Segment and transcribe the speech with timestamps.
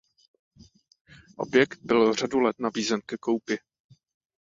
[1.37, 3.59] Objekt byl řadu let nabízen ke koupi.